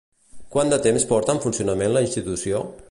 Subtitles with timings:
[0.55, 2.67] Quant de temps porta en funcionament la institució?